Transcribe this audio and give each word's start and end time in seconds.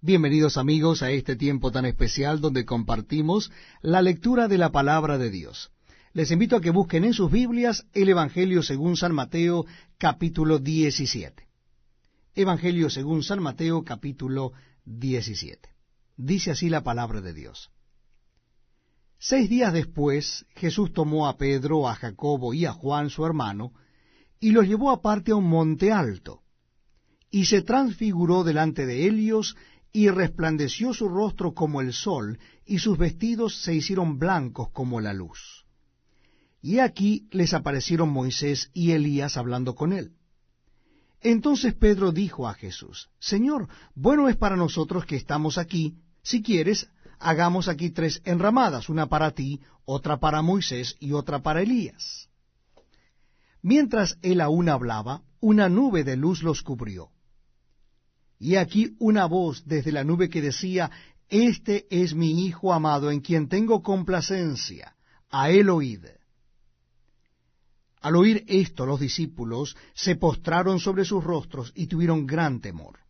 Bienvenidos 0.00 0.58
amigos 0.58 1.02
a 1.02 1.10
este 1.10 1.34
tiempo 1.34 1.72
tan 1.72 1.84
especial 1.84 2.40
donde 2.40 2.64
compartimos 2.64 3.50
la 3.82 4.00
lectura 4.00 4.46
de 4.46 4.56
la 4.56 4.70
palabra 4.70 5.18
de 5.18 5.28
Dios. 5.28 5.72
Les 6.12 6.30
invito 6.30 6.54
a 6.54 6.60
que 6.60 6.70
busquen 6.70 7.02
en 7.02 7.14
sus 7.14 7.32
Biblias 7.32 7.84
el 7.94 8.08
Evangelio 8.08 8.62
según 8.62 8.96
San 8.96 9.12
Mateo 9.12 9.66
capítulo 9.98 10.60
17. 10.60 11.48
Evangelio 12.36 12.90
según 12.90 13.24
San 13.24 13.42
Mateo 13.42 13.82
capítulo 13.82 14.52
17. 14.84 15.68
Dice 16.16 16.52
así 16.52 16.68
la 16.68 16.84
palabra 16.84 17.20
de 17.20 17.32
Dios. 17.32 17.72
Seis 19.18 19.50
días 19.50 19.72
después 19.72 20.46
Jesús 20.54 20.92
tomó 20.92 21.26
a 21.26 21.36
Pedro, 21.36 21.88
a 21.88 21.96
Jacobo 21.96 22.54
y 22.54 22.66
a 22.66 22.72
Juan 22.72 23.10
su 23.10 23.26
hermano, 23.26 23.72
y 24.38 24.52
los 24.52 24.64
llevó 24.64 24.92
aparte 24.92 25.32
a 25.32 25.36
un 25.36 25.48
monte 25.48 25.90
alto, 25.90 26.42
y 27.32 27.46
se 27.46 27.62
transfiguró 27.62 28.44
delante 28.44 28.86
de 28.86 29.06
ellos, 29.08 29.56
y 29.92 30.08
resplandeció 30.10 30.92
su 30.92 31.08
rostro 31.08 31.54
como 31.54 31.80
el 31.80 31.92
sol, 31.92 32.38
y 32.66 32.78
sus 32.78 32.98
vestidos 32.98 33.62
se 33.62 33.74
hicieron 33.74 34.18
blancos 34.18 34.70
como 34.70 35.00
la 35.00 35.12
luz. 35.12 35.64
Y 36.60 36.80
aquí 36.80 37.28
les 37.30 37.54
aparecieron 37.54 38.10
Moisés 38.10 38.70
y 38.74 38.92
Elías 38.92 39.36
hablando 39.36 39.74
con 39.74 39.92
él. 39.92 40.12
Entonces 41.20 41.74
Pedro 41.74 42.12
dijo 42.12 42.46
a 42.46 42.54
Jesús, 42.54 43.08
Señor, 43.18 43.68
bueno 43.94 44.28
es 44.28 44.36
para 44.36 44.56
nosotros 44.56 45.04
que 45.04 45.16
estamos 45.16 45.58
aquí, 45.58 45.96
si 46.22 46.42
quieres, 46.42 46.88
hagamos 47.18 47.68
aquí 47.68 47.90
tres 47.90 48.20
enramadas, 48.24 48.88
una 48.88 49.08
para 49.08 49.32
ti, 49.32 49.60
otra 49.84 50.18
para 50.18 50.42
Moisés 50.42 50.96
y 51.00 51.12
otra 51.12 51.40
para 51.42 51.62
Elías. 51.62 52.28
Mientras 53.62 54.18
él 54.22 54.40
aún 54.40 54.68
hablaba, 54.68 55.22
una 55.40 55.68
nube 55.68 56.04
de 56.04 56.16
luz 56.16 56.42
los 56.42 56.62
cubrió 56.62 57.10
y 58.38 58.56
aquí 58.56 58.94
una 58.98 59.26
voz 59.26 59.62
desde 59.66 59.92
la 59.92 60.04
nube 60.04 60.28
que 60.28 60.40
decía, 60.40 60.90
Este 61.28 61.86
es 61.90 62.14
mi 62.14 62.46
Hijo 62.46 62.72
amado 62.72 63.10
en 63.10 63.20
quien 63.20 63.48
tengo 63.48 63.82
complacencia, 63.82 64.94
a 65.30 65.50
él 65.50 65.68
oíd. 65.70 66.04
Al 68.00 68.14
oír 68.16 68.44
esto 68.46 68.86
los 68.86 69.00
discípulos 69.00 69.76
se 69.92 70.14
postraron 70.14 70.78
sobre 70.78 71.04
sus 71.04 71.22
rostros 71.22 71.72
y 71.74 71.88
tuvieron 71.88 72.26
gran 72.26 72.60
temor. 72.60 73.00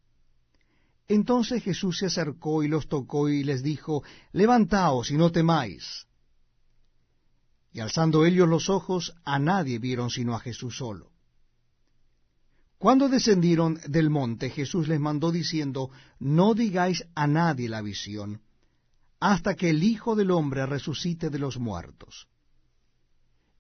Entonces 1.07 1.63
Jesús 1.63 1.99
se 1.99 2.07
acercó 2.07 2.63
y 2.63 2.69
los 2.69 2.89
tocó 2.89 3.29
y 3.29 3.45
les 3.45 3.63
dijo, 3.63 4.03
Levantaos 4.33 5.11
y 5.11 5.17
no 5.17 5.31
temáis. 5.31 6.07
Y 7.73 7.81
alzando 7.81 8.25
ellos 8.25 8.49
los 8.49 8.71
ojos, 8.71 9.15
a 9.25 9.39
nadie 9.39 9.79
vieron 9.79 10.11
sino 10.11 10.35
a 10.35 10.41
Jesús 10.41 10.79
solo. 10.79 11.11
Cuando 12.79 13.09
descendieron 13.09 13.81
del 13.89 14.09
monte, 14.09 14.51
Jesús 14.51 14.87
les 14.87 15.01
mandó 15.01 15.33
diciendo, 15.33 15.91
No 16.21 16.55
digáis 16.55 17.05
a 17.17 17.27
nadie 17.27 17.69
la 17.69 17.83
visión, 17.83 18.41
hasta 19.19 19.57
que 19.57 19.71
el 19.71 19.83
Hijo 19.83 20.15
del 20.15 20.31
Hombre 20.31 20.65
resucite 20.65 21.29
de 21.29 21.41
los 21.41 21.59
muertos. 21.59 22.29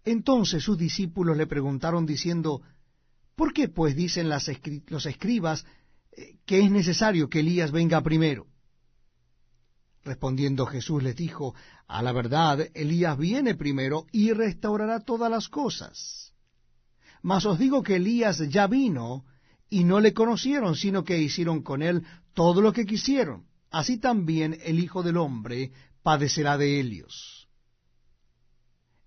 Entonces 0.04 0.62
sus 0.62 0.78
discípulos 0.78 1.36
le 1.36 1.48
preguntaron 1.48 2.06
diciendo, 2.06 2.62
¿Por 3.34 3.52
qué 3.52 3.68
pues 3.68 3.96
dicen 3.96 4.28
los 4.28 5.06
escribas 5.06 5.66
eh, 6.12 6.38
que 6.46 6.60
es 6.60 6.70
necesario 6.70 7.28
que 7.28 7.40
Elías 7.40 7.72
venga 7.72 8.00
primero? 8.00 8.46
Respondiendo 10.04 10.64
Jesús 10.64 11.02
les 11.02 11.16
dijo, 11.16 11.56
A 11.88 12.02
la 12.02 12.12
verdad, 12.12 12.68
Elías 12.72 13.18
viene 13.18 13.56
primero 13.56 14.06
y 14.12 14.32
restaurará 14.32 15.00
todas 15.00 15.30
las 15.30 15.48
cosas. 15.48 16.27
Mas 17.22 17.44
os 17.46 17.58
digo 17.58 17.82
que 17.82 17.96
Elías 17.96 18.38
ya 18.48 18.66
vino 18.66 19.24
y 19.70 19.84
no 19.84 20.00
le 20.00 20.14
conocieron, 20.14 20.76
sino 20.76 21.04
que 21.04 21.18
hicieron 21.18 21.62
con 21.62 21.82
él 21.82 22.04
todo 22.34 22.60
lo 22.60 22.72
que 22.72 22.86
quisieron. 22.86 23.46
Así 23.70 23.98
también 23.98 24.58
el 24.62 24.78
Hijo 24.78 25.02
del 25.02 25.16
Hombre 25.16 25.72
padecerá 26.02 26.56
de 26.56 26.80
ellos. 26.80 27.48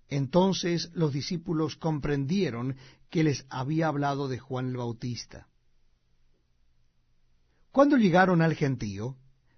Entonces 0.08 0.90
los 0.92 1.12
discípulos 1.12 1.76
comprendieron 1.76 2.76
que 3.10 3.24
les 3.24 3.46
había 3.48 3.88
hablado 3.88 4.28
de 4.28 4.38
Juan 4.38 4.68
el 4.68 4.76
Bautista. 4.76 5.48
Cuando 7.70 7.96
llegaron 7.96 8.42
al 8.42 8.54
gentío, 8.54 9.16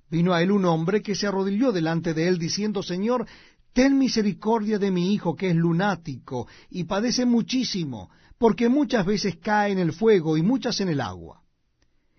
vino 0.09 0.33
a 0.33 0.43
él 0.43 0.53
un 0.53 0.65
hombre 0.65 1.03
que 1.03 1.17
se 1.17 1.27
arrodilló 1.27 1.73
delante 1.73 2.15
de 2.15 2.29
él, 2.29 2.39
diciendo, 2.39 2.83
Señor, 2.85 3.27
ten 3.75 3.99
misericordia 3.99 4.79
de 4.79 4.91
mi 4.91 5.13
hijo, 5.13 5.35
que 5.35 5.51
es 5.51 5.57
lunático, 5.57 6.47
y 6.71 6.85
padece 6.85 7.27
muchísimo, 7.27 8.09
porque 8.39 8.69
muchas 8.69 9.05
veces 9.05 9.37
cae 9.37 9.73
en 9.73 9.81
el 9.81 9.93
fuego 9.93 10.37
y 10.37 10.43
muchas 10.43 10.81
en 10.81 10.89
el 10.89 11.01
agua. 11.01 11.43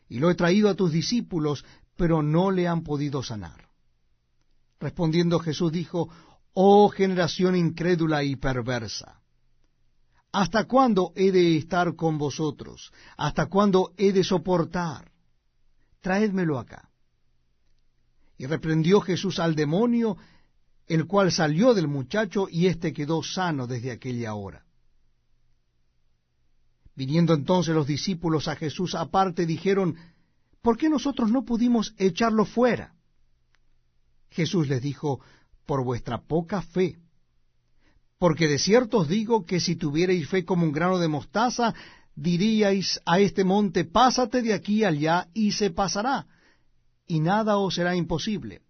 Y 0.10 0.20
lo 0.20 0.30
he 0.30 0.36
traído 0.36 0.70
a 0.70 0.76
tus 0.76 0.92
discípulos, 0.92 1.66
pero 1.96 2.22
no 2.22 2.52
le 2.52 2.68
han 2.68 2.84
podido 2.84 3.24
sanar. 3.24 3.70
Respondiendo 4.80 5.40
Jesús 5.40 5.72
dijo, 5.72 6.10
Oh 6.54 6.90
generación 6.90 7.56
incrédula 7.56 8.24
y 8.24 8.36
perversa, 8.36 9.22
¿hasta 10.32 10.66
cuándo 10.66 11.14
he 11.16 11.32
de 11.32 11.58
estar 11.58 11.96
con 11.96 12.18
vosotros? 12.18 12.92
¿Hasta 13.18 13.46
cuándo 13.46 13.94
he 13.98 14.12
de 14.12 14.26
soportar? 14.26 15.10
Traédmelo 16.02 16.60
acá. 16.60 16.90
Y 18.38 18.46
reprendió 18.46 19.00
Jesús 19.00 19.40
al 19.40 19.56
demonio, 19.56 20.18
el 20.88 21.06
cual 21.08 21.32
salió 21.32 21.74
del 21.74 21.88
muchacho, 21.88 22.48
y 22.50 22.68
éste 22.68 22.94
quedó 22.94 23.24
sano 23.24 23.68
desde 23.68 23.92
aquella 23.92 24.34
hora. 24.36 24.64
Viniendo 26.96 27.34
entonces 27.34 27.76
los 27.76 27.88
discípulos 27.88 28.48
a 28.48 28.56
Jesús 28.56 28.96
aparte, 28.96 29.46
dijeron, 29.46 29.96
¿por 30.62 30.78
qué 30.78 30.90
nosotros 30.90 31.32
no 31.32 31.44
pudimos 31.44 31.94
echarlo 31.98 32.46
fuera? 32.46 32.94
Jesús 34.30 34.68
les 34.68 34.82
dijo, 34.82 35.20
por 35.66 35.84
vuestra 35.84 36.22
poca 36.22 36.62
fe. 36.62 36.98
Porque 38.18 38.48
de 38.48 38.60
cierto 38.60 39.00
os 39.00 39.08
digo 39.08 39.46
que 39.46 39.60
si 39.60 39.76
tuvierais 39.76 40.28
fe 40.30 40.46
como 40.46 40.64
un 40.66 40.72
grano 40.72 41.00
de 41.00 41.08
mostaza, 41.08 41.74
diríais 42.16 43.02
a 43.06 43.20
este 43.20 43.44
monte, 43.44 43.84
pásate 43.84 44.42
de 44.42 44.54
aquí 44.54 44.84
allá, 44.84 45.28
y 45.34 45.52
se 45.52 45.70
pasará, 45.70 46.28
y 47.08 47.20
nada 47.20 47.58
os 47.58 47.76
será 47.76 47.96
imposible. 47.96 48.62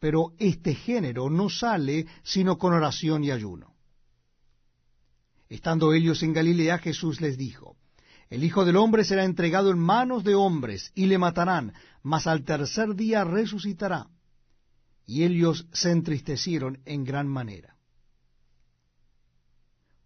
Pero 0.00 0.32
este 0.38 0.74
género 0.74 1.28
no 1.28 1.50
sale 1.50 2.06
sino 2.24 2.56
con 2.56 2.72
oración 2.72 3.22
y 3.22 3.30
ayuno. 3.30 3.74
Estando 5.48 5.92
ellos 5.92 6.22
en 6.22 6.32
Galilea, 6.32 6.78
Jesús 6.78 7.20
les 7.20 7.36
dijo, 7.36 7.76
El 8.30 8.42
Hijo 8.42 8.64
del 8.64 8.76
Hombre 8.76 9.04
será 9.04 9.24
entregado 9.24 9.70
en 9.70 9.78
manos 9.78 10.24
de 10.24 10.34
hombres, 10.34 10.90
y 10.94 11.06
le 11.06 11.18
matarán, 11.18 11.74
mas 12.02 12.26
al 12.26 12.44
tercer 12.44 12.94
día 12.94 13.24
resucitará. 13.24 14.06
Y 15.06 15.24
ellos 15.24 15.66
se 15.72 15.90
entristecieron 15.90 16.78
en 16.86 17.04
gran 17.04 17.28
manera. 17.28 17.76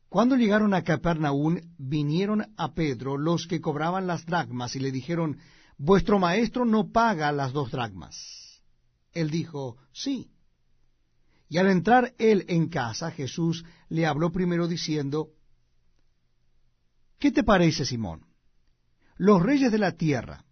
Cuando 0.08 0.36
llegaron 0.36 0.74
a 0.74 0.82
Capernaum, 0.82 1.58
vinieron 1.76 2.54
a 2.56 2.72
Pedro 2.72 3.18
los 3.18 3.46
que 3.46 3.60
cobraban 3.60 4.06
las 4.06 4.24
dracmas, 4.24 4.74
y 4.74 4.80
le 4.80 4.90
dijeron, 4.90 5.38
Vuestro 5.76 6.18
maestro 6.18 6.64
no 6.64 6.90
paga 6.90 7.30
las 7.32 7.52
dos 7.52 7.70
dracmas. 7.70 8.43
Él 9.14 9.30
dijo, 9.30 9.78
Sí. 9.92 10.30
Y 11.48 11.58
al 11.58 11.68
entrar 11.68 12.14
él 12.18 12.44
en 12.48 12.68
casa, 12.68 13.10
Jesús 13.10 13.64
le 13.88 14.06
habló 14.06 14.32
primero 14.32 14.66
diciendo, 14.66 15.30
¿Qué 17.18 17.30
te 17.30 17.44
parece, 17.44 17.86
Simón? 17.86 18.26
Los 19.16 19.42
reyes 19.42 19.70
de 19.70 19.78
la 19.78 19.92
tierra, 19.92 20.44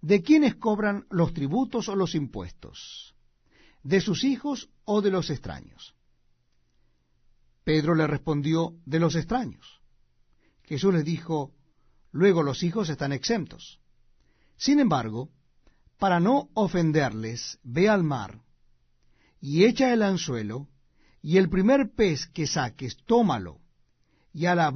¿de 0.00 0.22
quiénes 0.22 0.56
cobran 0.56 1.06
los 1.10 1.32
tributos 1.32 1.88
o 1.88 1.96
los 1.96 2.14
impuestos? 2.14 3.14
¿De 3.82 4.00
sus 4.00 4.24
hijos 4.24 4.68
o 4.84 5.00
de 5.00 5.10
los 5.10 5.30
extraños? 5.30 5.94
Pedro 7.64 7.94
le 7.94 8.06
respondió, 8.06 8.74
de 8.84 8.98
los 8.98 9.14
extraños. 9.14 9.80
Jesús 10.62 10.92
le 10.92 11.02
dijo, 11.02 11.54
luego 12.10 12.42
los 12.42 12.62
hijos 12.62 12.88
están 12.88 13.12
exentos. 13.12 13.80
Sin 14.56 14.80
embargo, 14.80 15.30
para 15.98 16.20
no 16.20 16.48
ofenderles, 16.54 17.58
ve 17.62 17.88
al 17.88 18.04
mar 18.04 18.40
y 19.40 19.64
echa 19.64 19.92
el 19.92 20.02
anzuelo, 20.02 20.68
y 21.22 21.36
el 21.36 21.48
primer 21.48 21.92
pez 21.94 22.26
que 22.26 22.46
saques, 22.46 22.96
tómalo, 23.06 23.60
y 24.32 24.46
a 24.46 24.54
la 24.54 24.66